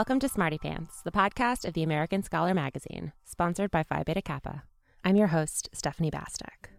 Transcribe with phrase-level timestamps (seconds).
[0.00, 4.22] Welcome to Smarty Pants, the podcast of the American Scholar magazine, sponsored by Phi Beta
[4.22, 4.62] Kappa.
[5.04, 6.70] I'm your host, Stephanie Bastek.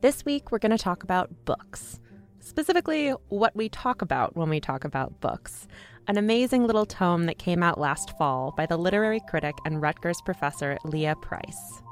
[0.00, 1.98] This week, we're going to talk about books.
[2.38, 5.66] Specifically, what we talk about when we talk about books.
[6.06, 10.20] An amazing little tome that came out last fall by the literary critic and Rutgers
[10.24, 11.82] professor Leah Price.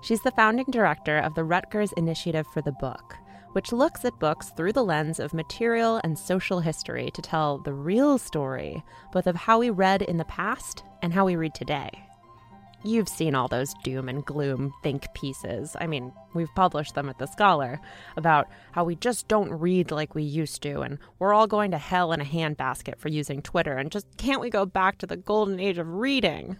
[0.00, 3.16] She's the founding director of the Rutgers Initiative for the Book,
[3.56, 7.72] which looks at books through the lens of material and social history to tell the
[7.72, 11.88] real story, both of how we read in the past and how we read today.
[12.84, 15.74] You've seen all those doom and gloom think pieces.
[15.80, 17.80] I mean, we've published them at The Scholar
[18.18, 21.78] about how we just don't read like we used to, and we're all going to
[21.78, 25.16] hell in a handbasket for using Twitter, and just can't we go back to the
[25.16, 26.58] golden age of reading?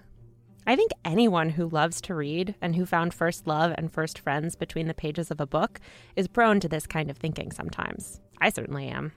[0.69, 4.57] I think anyone who loves to read and who found first love and first friends
[4.57, 5.79] between the pages of a book
[6.17, 8.21] is prone to this kind of thinking sometimes.
[8.41, 9.13] I certainly am.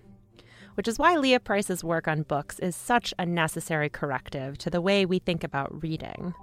[0.76, 4.80] Which is why Leah Price's work on books is such a necessary corrective to the
[4.80, 6.36] way we think about reading.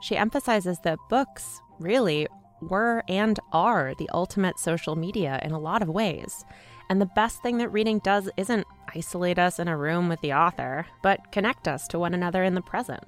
[0.00, 2.26] She emphasizes that books really
[2.62, 6.44] were and are the ultimate social media in a lot of ways.
[6.88, 10.32] And the best thing that reading does isn't isolate us in a room with the
[10.32, 13.04] author, but connect us to one another in the present.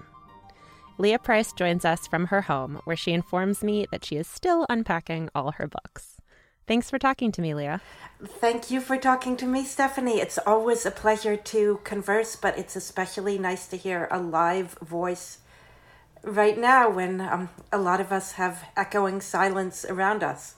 [1.01, 4.67] Leah Price joins us from her home, where she informs me that she is still
[4.69, 6.21] unpacking all her books.
[6.67, 7.81] Thanks for talking to me, Leah.
[8.23, 10.21] Thank you for talking to me, Stephanie.
[10.21, 15.39] It's always a pleasure to converse, but it's especially nice to hear a live voice
[16.23, 20.57] right now when um, a lot of us have echoing silence around us.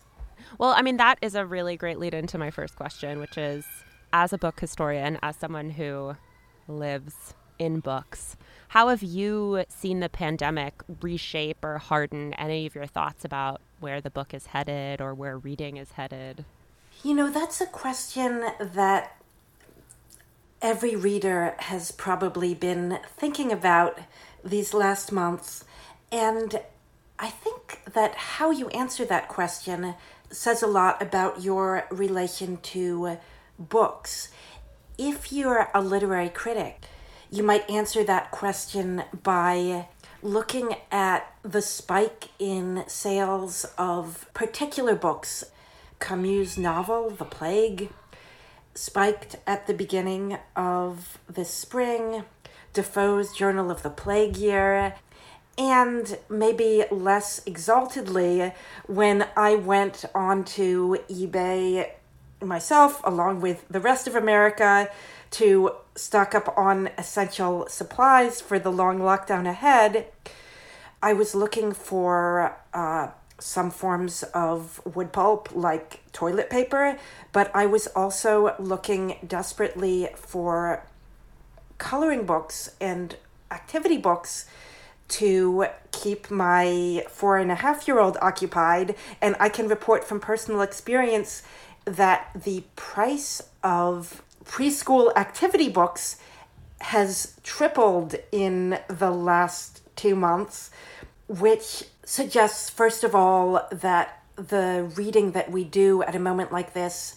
[0.59, 3.65] Well, I mean, that is a really great lead into my first question, which is
[4.13, 6.17] as a book historian, as someone who
[6.67, 8.37] lives in books,
[8.73, 10.73] how have you seen the pandemic
[11.03, 15.37] reshape or harden any of your thoughts about where the book is headed or where
[15.37, 16.47] reading is headed?
[17.05, 19.19] You know, that's a question that
[20.63, 23.99] every reader has probably been thinking about
[24.43, 25.67] these last months.
[26.11, 26.59] And
[27.19, 29.97] I think that how you answer that question
[30.31, 33.19] says a lot about your relation to
[33.59, 34.31] books.
[34.97, 36.87] If you're a literary critic,
[37.33, 39.89] you might answer that question by
[40.23, 45.43] looking at the spike in sales of particular books.
[45.99, 47.89] Camus' novel, The Plague,
[48.75, 52.25] spiked at the beginning of the spring,
[52.75, 54.95] Defoe's Journal of the Plague Year,
[55.57, 58.53] and maybe less exaltedly
[58.87, 61.93] when I went onto eBay
[62.43, 64.91] myself, along with the rest of America,
[65.33, 70.07] to stock up on essential supplies for the long lockdown ahead.
[71.03, 76.97] I was looking for uh, some forms of wood pulp like toilet paper,
[77.33, 80.85] but I was also looking desperately for
[81.79, 83.17] coloring books and
[83.51, 84.47] activity books
[85.09, 88.95] to keep my four and a half year old occupied.
[89.21, 91.43] And I can report from personal experience
[91.85, 96.17] that the price of preschool activity books
[96.81, 100.71] has tripled in the last two months,
[101.29, 106.73] which suggests, first of all, that the reading that we do at a moment like
[106.73, 107.17] this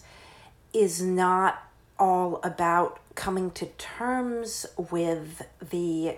[0.72, 1.62] is not
[1.98, 6.16] all about coming to terms with the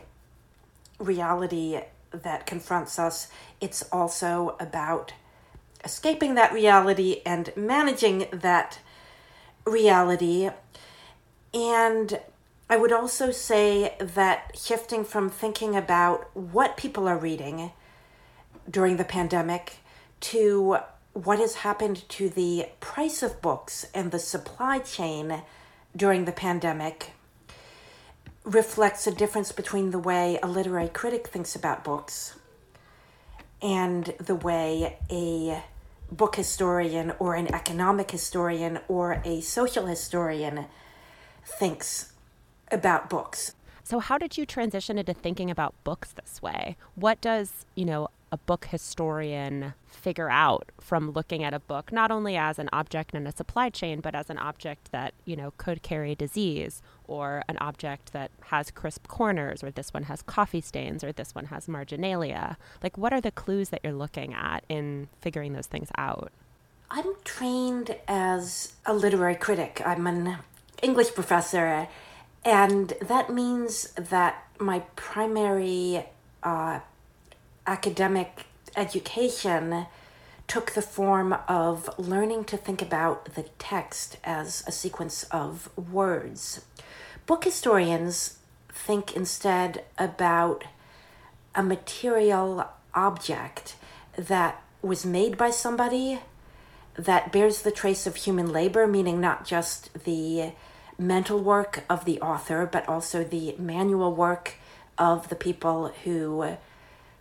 [0.99, 3.29] reality that confronts us.
[3.61, 5.13] It's also about
[5.85, 8.81] escaping that reality and managing that
[9.65, 10.51] reality.
[11.53, 12.21] And
[12.71, 17.73] I would also say that shifting from thinking about what people are reading
[18.71, 19.77] during the pandemic
[20.21, 20.79] to
[21.15, 25.43] what has happened to the price of books and the supply chain
[25.97, 27.12] during the pandemic
[28.45, 32.37] reflects a difference between the way a literary critic thinks about books
[33.61, 35.62] and the way a
[36.11, 40.67] book historian or an economic historian or a social historian
[41.49, 42.12] thinks
[42.71, 43.55] about books.
[43.83, 46.77] So how did you transition into thinking about books this way?
[46.95, 52.11] What does, you know, a book historian figure out from looking at a book not
[52.11, 55.53] only as an object in a supply chain but as an object that you know
[55.56, 60.61] could carry disease or an object that has crisp corners or this one has coffee
[60.61, 64.62] stains or this one has marginalia like what are the clues that you're looking at
[64.69, 66.31] in figuring those things out
[66.91, 70.37] i'm trained as a literary critic i'm an
[70.83, 71.89] english professor
[72.45, 76.07] and that means that my primary
[76.43, 76.81] uh,
[77.67, 78.47] academic
[78.77, 79.87] education
[80.47, 86.65] took the form of learning to think about the text as a sequence of words.
[87.27, 88.39] Book historians
[88.73, 90.65] think instead about
[91.55, 93.77] a material object
[94.17, 96.21] that was made by somebody
[96.97, 100.53] that bears the trace of human labor, meaning not just the
[100.99, 104.55] mental work of the author, but also the manual work
[104.99, 106.56] of the people who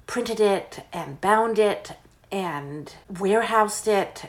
[0.07, 1.91] printed it and bound it
[2.31, 4.25] and warehoused it.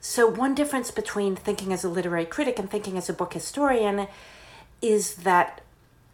[0.00, 4.06] So, one difference between thinking as a literary critic and thinking as a book historian
[4.80, 5.60] is that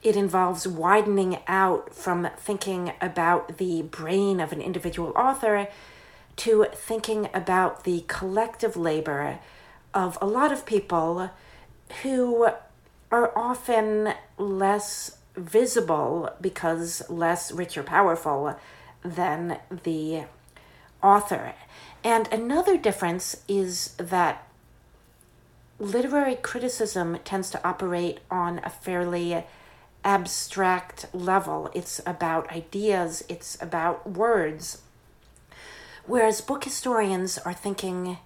[0.02, 5.69] it involves widening out from thinking about the brain of an individual author
[6.37, 9.38] to thinking about the collective labor
[9.93, 11.31] of a lot of people
[12.02, 12.49] who
[13.11, 18.56] are often less visible because less rich or powerful
[19.05, 20.25] than the
[21.02, 21.55] author.
[22.02, 24.46] And another difference is that
[25.79, 29.44] literary criticism tends to operate on a fairly
[30.05, 31.70] abstract level.
[31.75, 34.82] It's about ideas, it's about words.
[36.06, 38.19] Whereas book historians are thinking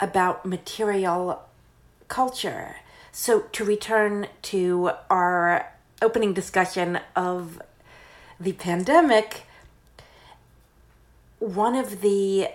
[0.00, 1.42] about material
[2.08, 2.76] culture.
[3.16, 5.72] So, to return to our
[6.02, 7.62] opening discussion of
[8.40, 9.44] the pandemic,
[11.38, 12.48] one of the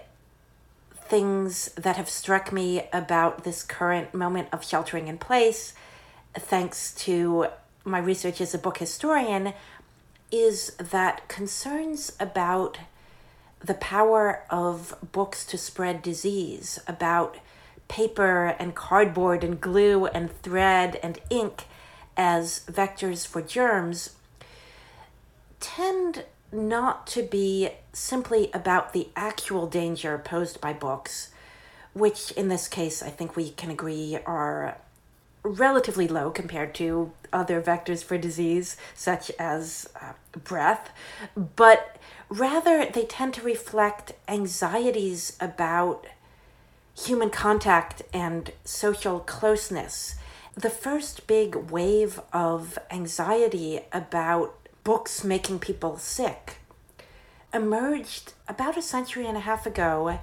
[0.93, 5.73] things that have struck me about this current moment of sheltering in place,
[6.35, 7.47] thanks to
[7.85, 9.53] my research as a book historian,
[10.29, 12.79] is that concerns about
[13.63, 17.37] the power of books to spread disease, about
[17.89, 21.65] paper and cardboard and glue and thread and ink
[22.15, 24.11] as vectors for germs,
[25.59, 31.31] tend not to be simply about the actual danger posed by books,
[31.93, 34.77] which in this case I think we can agree are
[35.43, 40.13] relatively low compared to other vectors for disease, such as uh,
[40.43, 40.91] breath,
[41.35, 41.97] but
[42.29, 46.05] rather they tend to reflect anxieties about
[47.05, 50.15] human contact and social closeness.
[50.55, 56.57] The first big wave of anxiety about books making people sick
[57.53, 60.19] emerged about a century and a half ago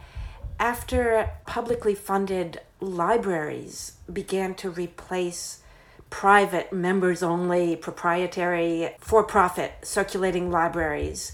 [0.59, 5.63] after publicly funded libraries began to replace
[6.09, 11.33] private, members only, proprietary, for profit circulating libraries.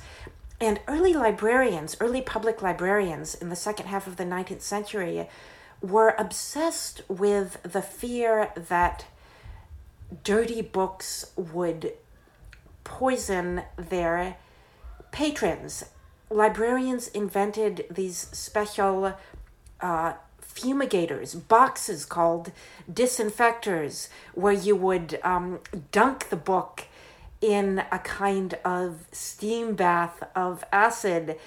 [0.62, 5.28] And early librarians, early public librarians in the second half of the 19th century,
[5.80, 9.06] were obsessed with the fear that
[10.22, 11.94] dirty books would
[12.84, 14.36] poison their
[15.10, 15.82] patrons.
[16.30, 19.14] Librarians invented these special
[19.80, 22.52] uh, fumigators, boxes called
[22.88, 25.58] disinfectors, where you would um,
[25.90, 26.84] dunk the book
[27.42, 31.38] in a kind of steam bath of acid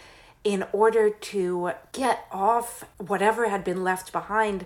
[0.43, 4.65] in order to get off whatever had been left behind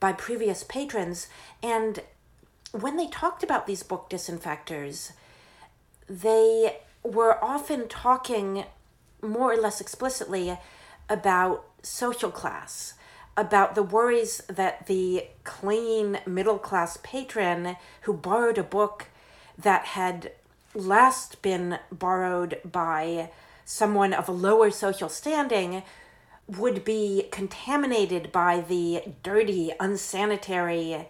[0.00, 1.28] by previous patrons.
[1.62, 2.00] And
[2.72, 5.12] when they talked about these book disinfectors,
[6.08, 8.64] they were often talking
[9.22, 10.58] more or less explicitly
[11.08, 12.94] about social class,
[13.36, 19.06] about the worries that the clean middle class patron who borrowed a book
[19.58, 20.32] that had
[20.74, 23.30] last been borrowed by
[23.64, 25.82] someone of a lower social standing
[26.46, 31.06] would be contaminated by the dirty, unsanitary,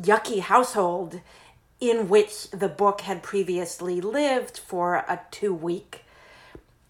[0.00, 1.20] yucky household
[1.80, 6.04] in which the book had previously lived for a two week.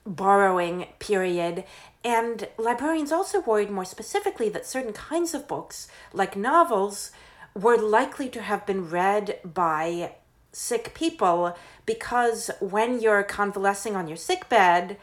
[0.06, 1.62] borrowing period.
[2.02, 7.12] And librarians also worried more specifically that certain kinds of books, like novels,
[7.54, 10.12] were likely to have been read by
[10.52, 14.96] sick people because when you're convalescing on your sick bed,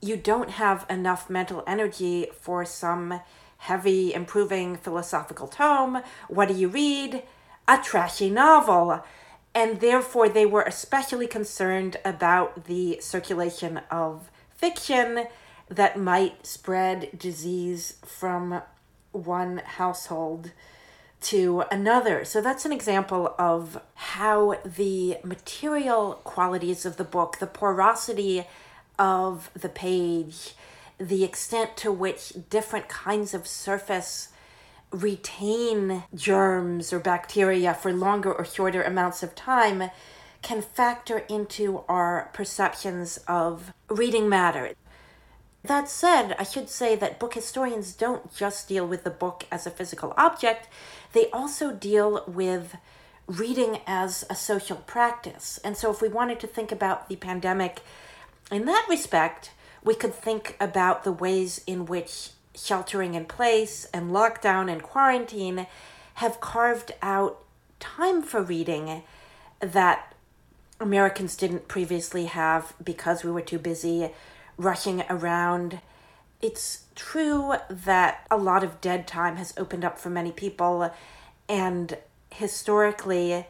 [0.00, 3.20] you don't have enough mental energy for some
[3.58, 6.02] heavy, improving philosophical tome.
[6.28, 7.22] What do you read?
[7.68, 9.04] A trashy novel.
[9.54, 15.26] And therefore, they were especially concerned about the circulation of fiction
[15.68, 18.62] that might spread disease from
[19.12, 20.52] one household
[21.22, 22.24] to another.
[22.24, 28.46] So that's an example of how the material qualities of the book, the porosity
[28.98, 30.54] of the page,
[30.98, 34.28] the extent to which different kinds of surface
[34.90, 39.90] retain germs or bacteria for longer or shorter amounts of time
[40.42, 44.72] can factor into our perceptions of reading matter.
[45.62, 49.66] That said, I should say that book historians don't just deal with the book as
[49.66, 50.68] a physical object,
[51.12, 52.76] they also deal with
[53.26, 55.58] reading as a social practice.
[55.62, 57.80] And so, if we wanted to think about the pandemic
[58.50, 59.52] in that respect,
[59.82, 65.66] we could think about the ways in which sheltering in place and lockdown and quarantine
[66.14, 67.38] have carved out
[67.78, 69.02] time for reading
[69.60, 70.14] that
[70.80, 74.10] Americans didn't previously have because we were too busy
[74.56, 75.80] rushing around.
[76.40, 80.90] It's true that a lot of dead time has opened up for many people,
[81.48, 81.98] and
[82.30, 83.46] historically,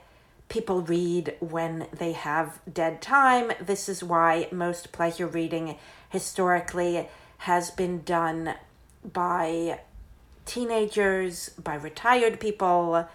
[0.48, 3.52] people read when they have dead time.
[3.60, 5.76] This is why most pleasure reading
[6.08, 8.54] historically has been done
[9.04, 9.80] by
[10.44, 13.08] teenagers, by retired people,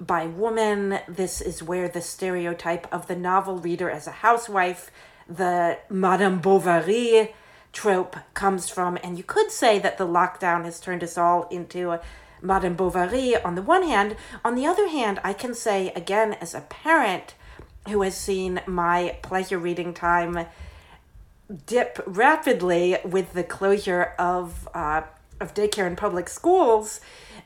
[0.00, 0.98] by women.
[1.06, 4.90] This is where the stereotype of the novel reader as a housewife
[5.28, 7.32] the Madame Bovary
[7.74, 8.98] trope comes from.
[9.02, 11.98] And you could say that the lockdown has turned us all into
[12.40, 14.16] Madame Bovary on the one hand.
[14.42, 17.34] On the other hand, I can say, again, as a parent
[17.88, 20.46] who has seen my pleasure reading time
[21.66, 25.02] dip rapidly with the closure of, uh,
[25.40, 27.00] of daycare and public schools,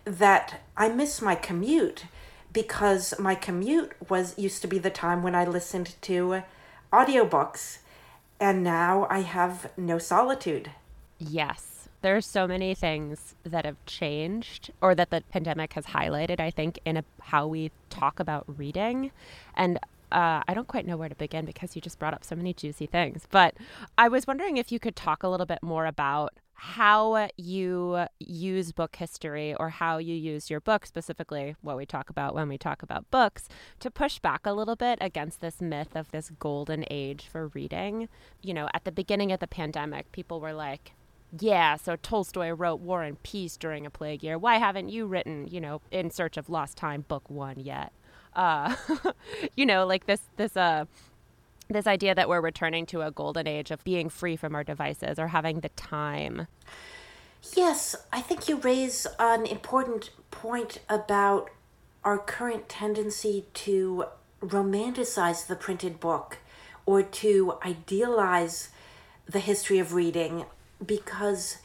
[0.04, 2.04] that I miss my commute
[2.52, 6.42] because my commute was used to be the time when I listened to
[6.92, 7.78] audiobooks
[8.40, 10.71] and now I have no solitude.
[11.18, 11.88] Yes.
[12.00, 16.50] There are so many things that have changed or that the pandemic has highlighted, I
[16.50, 19.11] think, in a, how we talk about reading.
[19.57, 19.78] And
[20.12, 22.54] uh, I don't quite know where to begin because you just brought up so many
[22.54, 23.26] juicy things.
[23.30, 23.54] But
[23.97, 28.73] I was wondering if you could talk a little bit more about how you use
[28.73, 32.59] book history or how you use your book, specifically what we talk about when we
[32.59, 33.49] talk about books,
[33.79, 38.09] to push back a little bit against this myth of this golden age for reading.
[38.43, 40.95] You know, at the beginning of the pandemic, people were like,
[41.38, 44.37] yeah, so Tolstoy wrote War and Peace during a plague year.
[44.37, 47.93] Why haven't you written, you know, In Search of Lost Time, book one yet?
[48.35, 48.75] Uh,
[49.57, 50.87] you know, like this, this, uh,
[51.68, 55.18] this idea that we're returning to a golden age of being free from our devices
[55.18, 56.46] or having the time.
[57.54, 61.50] Yes, I think you raise an important point about
[62.04, 64.06] our current tendency to
[64.40, 66.38] romanticize the printed book
[66.87, 68.70] or to idealize
[69.26, 70.44] the history of reading
[70.84, 71.58] because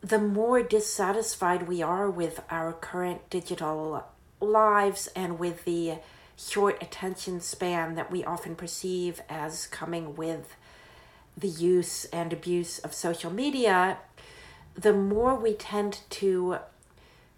[0.00, 4.06] the more dissatisfied we are with our current digital
[4.40, 5.98] lives and with the
[6.38, 10.54] short attention span that we often perceive as coming with
[11.36, 13.98] the use and abuse of social media,
[14.74, 16.58] the more we tend to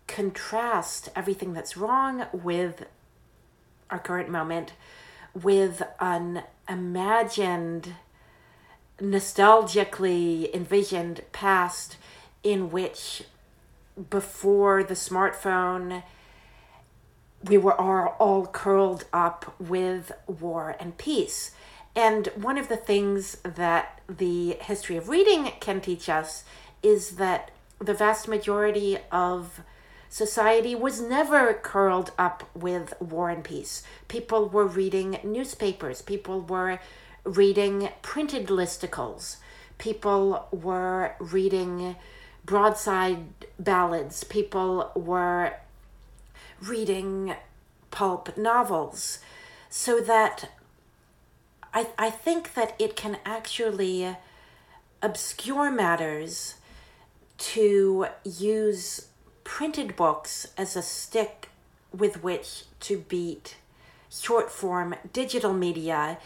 [0.07, 2.85] contrast everything that's wrong with
[3.91, 4.73] our current moment
[5.35, 7.95] with an imagined,
[8.99, 11.97] nostalgically envisioned past
[12.43, 13.23] in which
[14.11, 16.03] before the smartphone
[17.43, 21.53] we were all, all curled up with war and peace.
[21.97, 26.45] And one of the things that the history of reading can teach us
[26.83, 29.61] is that the vast majority of
[30.09, 33.83] society was never curled up with war and peace.
[34.09, 36.79] People were reading newspapers, people were
[37.25, 39.37] reading printed listicles,
[39.79, 41.97] people were reading
[42.45, 45.55] broadside ballads, people were
[46.63, 47.35] reading
[47.91, 49.19] pulp novels
[49.69, 50.51] so that
[51.73, 54.17] I, I think that it can actually
[55.03, 56.57] obscure matters
[57.39, 59.07] to use
[59.45, 61.49] printed books as a stick
[61.97, 63.57] with which to beat
[64.11, 66.19] short form digital media,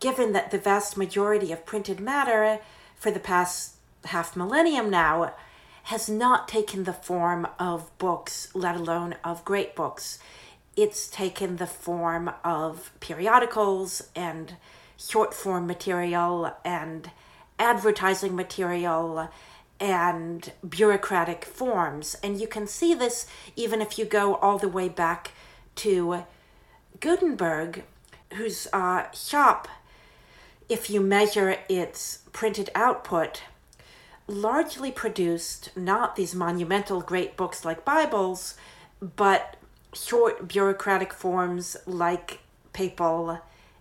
[0.00, 2.60] given that the vast majority of printed matter
[2.96, 3.74] for the past
[4.06, 5.34] half millennium now
[5.84, 10.18] has not taken the form of books, let alone of great books.
[10.76, 14.56] It's taken the form of periodicals and
[14.96, 17.10] short form material and
[17.58, 19.28] advertising material
[19.80, 22.16] and bureaucratic forms.
[22.22, 25.32] And you can see this even if you go all the way back
[25.76, 26.24] to
[27.00, 27.82] Gutenberg,
[28.34, 29.68] whose uh, shop,
[30.68, 33.42] if you measure its printed output,
[34.32, 38.54] largely produced not these monumental great books like Bibles,
[39.00, 39.56] but
[39.92, 42.40] short bureaucratic forms like
[42.72, 43.40] papal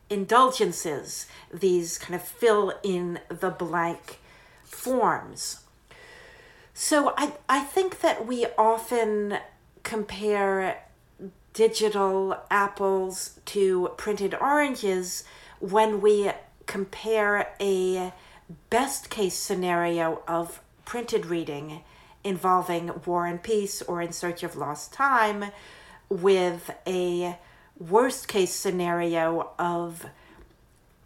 [0.10, 4.20] indulgences, these kind of fill in the blank
[4.64, 5.62] forms.
[6.74, 9.38] So I, I think that we often
[9.84, 10.84] compare
[11.54, 15.24] digital apples to printed oranges
[15.60, 16.32] when we
[16.66, 18.14] compare a
[18.70, 21.84] best case scenario of printed reading
[22.24, 25.46] involving War and Peace or In Search of Lost Time
[26.10, 27.38] with a
[27.80, 30.06] worst case scenario of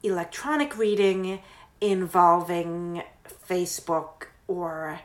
[0.03, 1.39] electronic reading
[1.79, 3.03] involving
[3.47, 4.99] Facebook or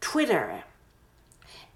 [0.00, 0.64] Twitter.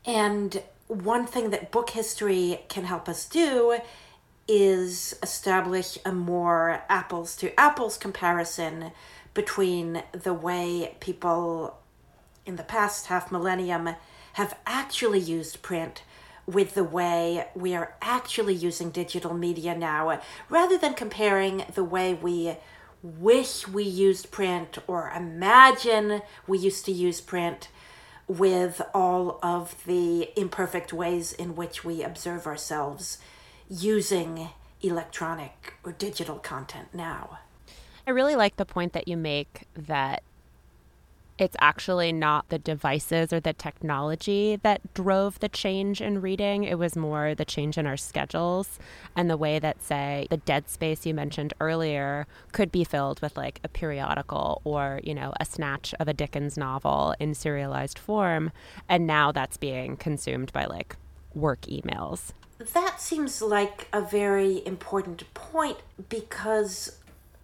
[0.05, 3.79] And one thing that book history can help us do
[4.49, 8.93] is establish a more apples to apples comparison
[9.37, 11.79] between the way people
[12.45, 13.95] in the past half millennium
[14.33, 16.03] have actually used print
[16.47, 22.15] with the way we are actually using digital media now, rather than comparing the way
[22.15, 22.57] we
[23.03, 27.69] wish we used print or imagine we used to use print
[28.27, 33.19] with all of the imperfect ways in which we observe ourselves
[33.69, 34.49] using
[34.81, 37.39] electronic or digital content now.
[38.07, 40.23] I really like the point that you make that
[41.39, 46.65] it's actually not the devices or the technology that drove the change in reading.
[46.65, 48.79] It was more the change in our schedules
[49.15, 53.37] and the way that, say, the dead space you mentioned earlier could be filled with
[53.37, 58.51] like a periodical or, you know, a snatch of a Dickens novel in serialized form.
[58.89, 60.97] And now that's being consumed by like
[61.35, 62.33] work emails.
[62.73, 65.79] That seems like a very important point
[66.09, 66.97] because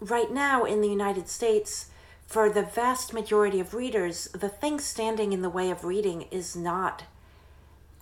[0.03, 1.87] right now in the United States,
[2.27, 6.57] for the vast majority of readers, the thing standing in the way of reading is
[6.57, 7.05] not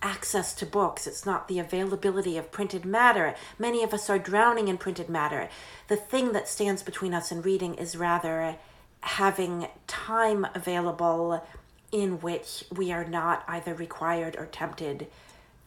[0.01, 1.05] access to books.
[1.05, 3.35] It's not the availability of printed matter.
[3.59, 5.49] Many of us are drowning in printed matter.
[5.89, 8.55] The thing that stands between us and reading is rather
[9.01, 11.45] having time available
[11.91, 15.07] in which we are not either required or tempted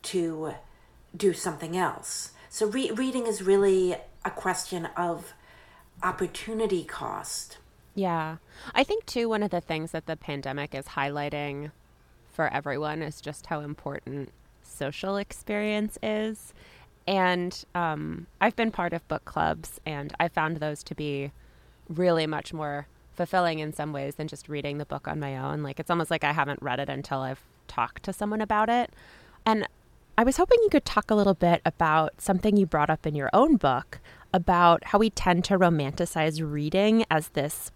[0.02, 0.54] to
[1.16, 2.32] do something else.
[2.48, 5.34] So, re- reading is really a question of
[6.04, 7.58] opportunity cost.
[7.94, 8.36] Yeah.
[8.74, 11.70] I think, too, one of the things that the pandemic is highlighting
[12.32, 14.30] for everyone is just how important
[14.62, 16.52] social experience is.
[17.06, 21.32] And um, I've been part of book clubs, and I found those to be
[21.88, 25.62] really much more fulfilling in some ways than just reading the book on my own.
[25.62, 28.90] Like, it's almost like I haven't read it until I've talked to someone about it.
[29.46, 29.68] And
[30.16, 33.14] I was hoping you could talk a little bit about something you brought up in
[33.14, 34.00] your own book
[34.34, 37.70] about how we tend to romanticize reading as this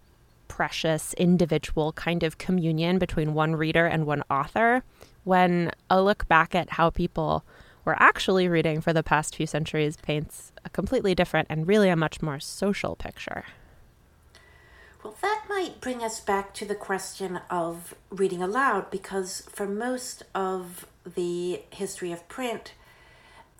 [0.49, 4.83] precious individual kind of communion between one reader and one author
[5.23, 7.45] when a look back at how people
[7.85, 11.95] were actually reading for the past few centuries paints a completely different and really a
[11.95, 13.45] much more social picture.
[15.01, 20.23] Well, that might bring us back to the question of reading aloud because for most
[20.35, 22.73] of the history of print,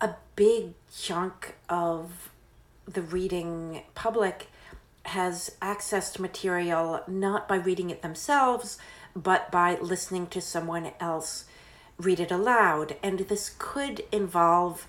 [0.02, 2.30] a big chunk of
[2.92, 4.48] the reading public
[5.06, 8.78] has access to material not by reading it themselves,
[9.16, 11.44] but by listening to someone else
[11.98, 12.96] read it aloud.
[13.02, 14.86] And this could involve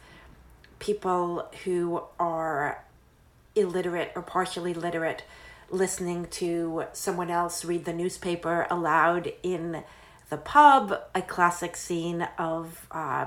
[0.80, 2.84] people who are
[3.56, 5.24] illiterate or partially literate
[5.70, 9.84] listening to someone else read the newspaper aloud in
[10.30, 13.26] the pub, a classic scene of uh,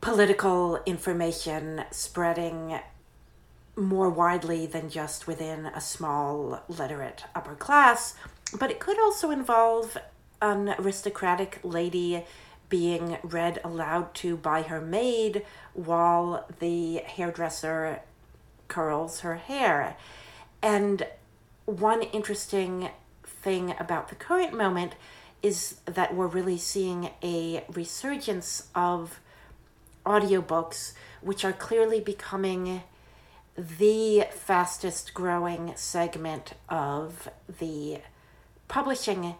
[0.00, 2.80] political information spreading
[3.80, 8.14] more widely than just within a small literate upper class,
[8.58, 9.96] but it could also involve
[10.42, 12.24] an aristocratic lady
[12.68, 18.00] being read aloud to by her maid while the hairdresser
[18.68, 19.96] curls her hair.
[20.62, 21.06] And
[21.66, 22.90] one interesting
[23.24, 24.94] thing about the current moment
[25.42, 29.20] is that we're really seeing a resurgence of
[30.04, 32.82] audiobooks, which are clearly becoming
[33.56, 37.98] the fastest growing segment of the
[38.68, 39.34] publishing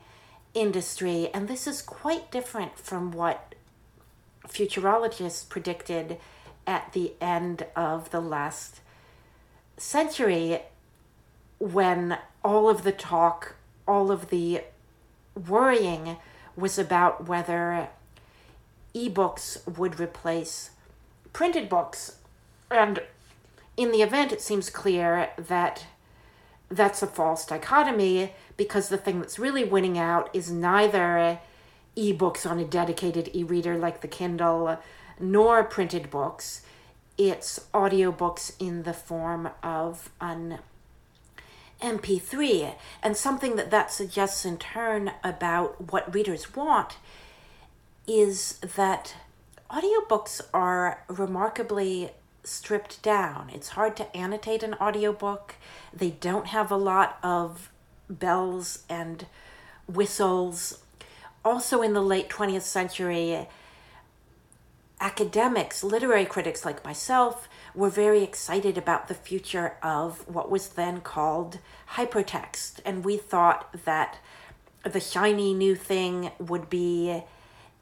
[0.54, 1.30] industry.
[1.32, 3.54] And this is quite different from what
[4.48, 6.18] futurologists predicted
[6.66, 8.80] at the end of the last
[9.76, 10.60] century
[11.58, 13.54] when all of the talk,
[13.86, 14.62] all of the
[15.48, 16.16] worrying
[16.56, 17.88] was about whether
[18.94, 20.70] ebooks would replace
[21.32, 22.16] printed books.
[22.70, 23.00] And
[23.80, 25.86] in the event, it seems clear that
[26.68, 31.40] that's a false dichotomy because the thing that's really winning out is neither
[31.96, 34.78] ebooks on a dedicated e-reader like the Kindle
[35.18, 36.60] nor printed books.
[37.16, 40.58] It's audiobooks in the form of an
[41.80, 42.74] MP3.
[43.02, 46.98] And something that that suggests in turn about what readers want
[48.06, 49.14] is that
[49.70, 52.10] audiobooks are remarkably
[52.50, 53.50] stripped down.
[53.52, 55.54] It's hard to annotate an audiobook.
[55.92, 57.70] They don't have a lot of
[58.08, 59.26] bells and
[59.86, 60.82] whistles.
[61.44, 63.46] Also, in the late 20th century,
[65.00, 71.00] academics, literary critics like myself, were very excited about the future of what was then
[71.00, 71.58] called
[71.94, 72.80] hypertext.
[72.84, 74.18] And we thought that
[74.82, 77.22] the shiny new thing would be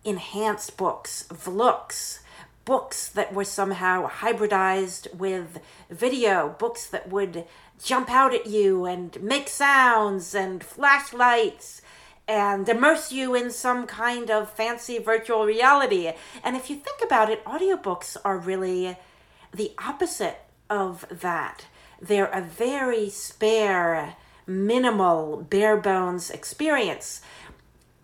[0.05, 2.21] enhanced books, vooks,
[2.69, 7.47] books that were somehow hybridized with video, books that would
[7.83, 11.81] jump out at you and make sounds and flashlights
[12.29, 16.13] and immerse you in some kind of fancy virtual reality.
[16.45, 18.99] And if you think about it, audiobooks are really
[19.51, 20.37] the opposite
[20.69, 21.65] of that.
[22.03, 27.23] They're a very spare, minimal, bare bones experience.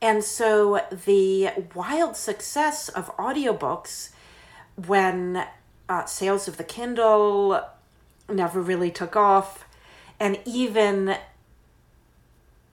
[0.00, 4.08] And so the wild success of audiobooks
[4.76, 5.46] when
[5.88, 7.60] uh, sales of the Kindle
[8.28, 9.64] never really took off,
[10.18, 11.16] and even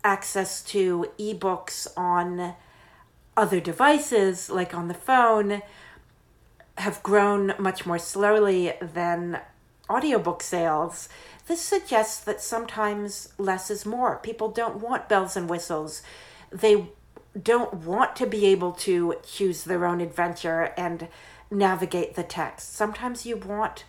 [0.03, 2.55] access to ebooks on
[3.37, 5.61] other devices, like on the phone,
[6.77, 9.39] have grown much more slowly than
[9.89, 11.09] audiobook sales.
[11.47, 14.17] This suggests that sometimes less is more.
[14.17, 16.01] People don't want bells and whistles.
[16.51, 16.87] They
[17.41, 21.07] don't want to be able to choose their own adventure and
[21.51, 22.73] navigate the text.
[22.73, 23.83] Sometimes you want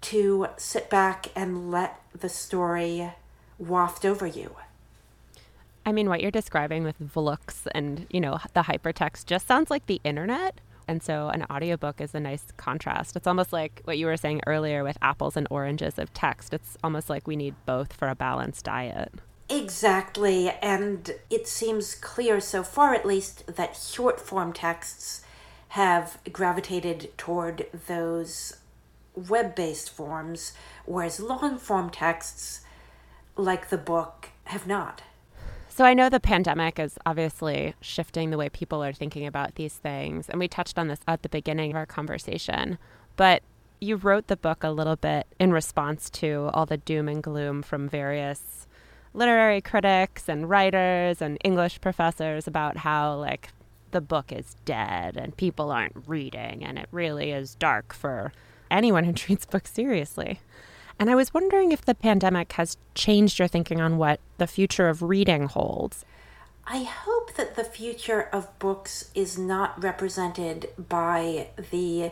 [0.00, 3.12] to sit back and let the story
[3.58, 4.56] waft over you.
[5.84, 9.86] I mean, what you're describing with Vooks and, you know, the hypertext just sounds like
[9.86, 10.60] the internet.
[10.88, 13.16] And so an audiobook is a nice contrast.
[13.16, 16.54] It's almost like what you were saying earlier with apples and oranges of text.
[16.54, 19.12] It's almost like we need both for a balanced diet.
[19.48, 20.50] Exactly.
[20.62, 25.22] And it seems clear so far, at least, that short form texts
[25.68, 28.56] have gravitated toward those
[29.14, 30.52] web based forms,
[30.84, 32.60] whereas long form texts,
[33.36, 35.02] like the book, have not.
[35.68, 39.74] So I know the pandemic is obviously shifting the way people are thinking about these
[39.74, 40.28] things.
[40.30, 42.78] And we touched on this at the beginning of our conversation.
[43.16, 43.42] But
[43.78, 47.62] you wrote the book a little bit in response to all the doom and gloom
[47.62, 48.66] from various
[49.12, 53.50] literary critics and writers and English professors about how, like,
[53.96, 58.30] the book is dead and people aren't reading, and it really is dark for
[58.70, 60.38] anyone who treats books seriously.
[60.98, 64.90] And I was wondering if the pandemic has changed your thinking on what the future
[64.90, 66.04] of reading holds.
[66.66, 72.10] I hope that the future of books is not represented by the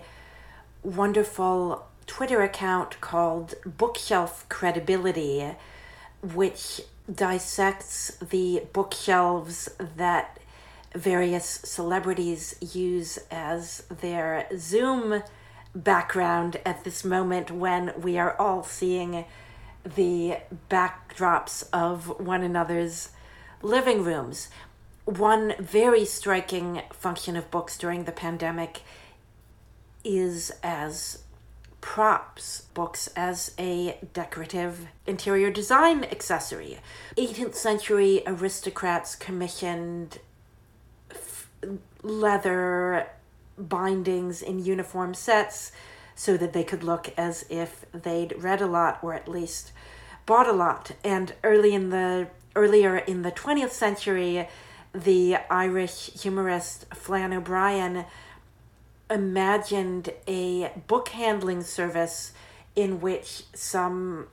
[0.83, 5.51] wonderful Twitter account called Bookshelf Credibility,
[6.23, 6.81] which
[7.13, 10.39] dissects the bookshelves that
[10.95, 15.23] various celebrities use as their Zoom
[15.75, 19.25] background at this moment when we are all seeing
[19.97, 20.39] the
[20.71, 23.11] backdrops of one another's
[23.61, 24.49] living rooms.
[25.05, 28.83] One very striking function of books during the pandemic
[30.05, 31.25] is as
[31.81, 36.79] props, books as a decorative interior design accessory.
[37.19, 40.19] 18th century aristocrats commissioned
[42.03, 43.09] leather
[43.57, 45.73] bindings in uniform sets
[46.15, 49.73] so that they could look as if they'd read a lot or at least
[50.27, 50.93] bought a lot.
[51.03, 54.49] And early in the earlier in the 20th century,
[54.93, 58.05] the Irish humorist Flann O'Brien
[59.11, 62.33] imagined a book handling service
[62.77, 64.29] in which some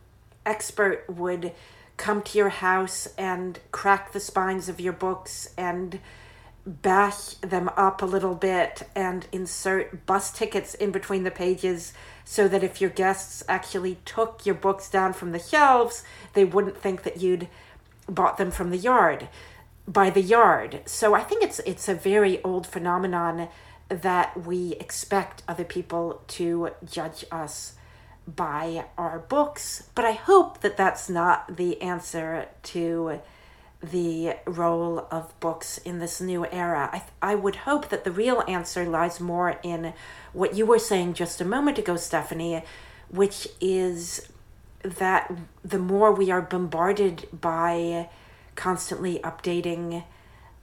[0.46, 1.52] expert would
[1.98, 6.00] come to your house and crack the spines of your books and
[6.65, 11.93] bash them up a little bit and insert bus tickets in between the pages
[12.24, 16.78] so that if your guests actually took your books down from the shelves, they wouldn't
[16.78, 17.47] think that you'd
[18.08, 19.28] bought them from the yard
[19.88, 20.82] by the yard.
[20.86, 23.50] So I think it's it's a very old phenomenon
[23.89, 27.74] that we expect other people to judge us
[28.28, 33.19] by our books, but I hope that that's not the answer to
[33.82, 36.89] the role of books in this new era.
[36.94, 39.94] I, I would hope that the real answer lies more in
[40.34, 42.63] what you were saying just a moment ago, Stephanie,
[43.10, 44.28] which is
[44.84, 45.32] that
[45.63, 48.10] the more we are bombarded by
[48.56, 50.04] constantly updating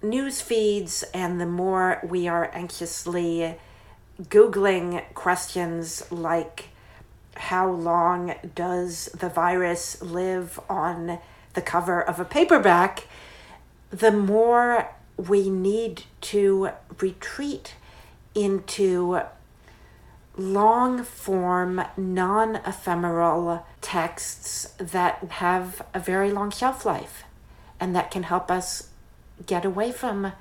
[0.03, 3.57] news feeds and the more we are anxiously
[4.23, 6.69] Googling questions like
[7.37, 11.19] how long does the virus live on
[11.59, 13.09] the cover of a paperback,
[13.91, 17.75] the more we need to retreat
[18.33, 19.21] into
[20.37, 27.25] long form, non ephemeral texts that have a very long shelf life
[27.81, 28.91] and that can help us
[29.45, 30.33] get away from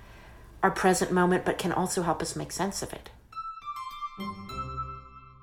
[0.61, 3.09] our present moment but can also help us make sense of it.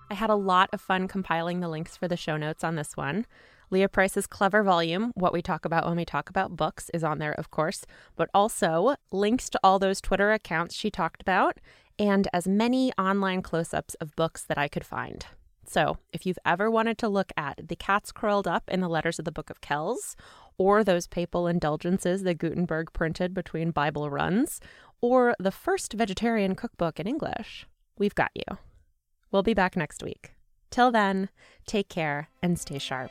[0.09, 2.97] I had a lot of fun compiling the links for the show notes on this
[2.97, 3.27] one.
[3.75, 7.19] Leah Price's clever volume, What We Talk About When We Talk About Books, is on
[7.19, 7.85] there, of course,
[8.15, 11.59] but also links to all those Twitter accounts she talked about
[11.99, 15.27] and as many online close ups of books that I could find.
[15.67, 19.19] So, if you've ever wanted to look at the cats curled up in the letters
[19.19, 20.15] of the Book of Kells,
[20.57, 24.61] or those papal indulgences that Gutenberg printed between Bible runs,
[25.01, 27.67] or the first vegetarian cookbook in English,
[27.99, 28.59] we've got you.
[29.33, 30.31] We'll be back next week.
[30.71, 31.29] Till then,
[31.67, 33.11] take care and stay sharp.